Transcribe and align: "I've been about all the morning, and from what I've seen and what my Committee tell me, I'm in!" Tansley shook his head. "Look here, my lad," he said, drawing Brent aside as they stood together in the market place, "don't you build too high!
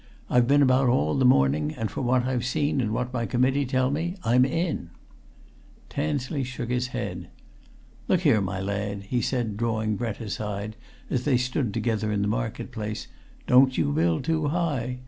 "I've 0.31 0.47
been 0.47 0.63
about 0.63 0.89
all 0.89 1.13
the 1.15 1.25
morning, 1.25 1.75
and 1.77 1.91
from 1.91 2.05
what 2.07 2.25
I've 2.25 2.43
seen 2.43 2.81
and 2.81 2.91
what 2.91 3.13
my 3.13 3.27
Committee 3.27 3.67
tell 3.67 3.91
me, 3.91 4.15
I'm 4.23 4.45
in!" 4.45 4.89
Tansley 5.89 6.43
shook 6.43 6.71
his 6.71 6.87
head. 6.87 7.27
"Look 8.07 8.21
here, 8.21 8.41
my 8.41 8.59
lad," 8.59 9.03
he 9.03 9.21
said, 9.21 9.57
drawing 9.57 9.97
Brent 9.97 10.19
aside 10.19 10.75
as 11.11 11.23
they 11.23 11.37
stood 11.37 11.71
together 11.71 12.11
in 12.11 12.23
the 12.23 12.27
market 12.27 12.71
place, 12.71 13.09
"don't 13.45 13.77
you 13.77 13.91
build 13.93 14.23
too 14.23 14.47
high! 14.47 14.97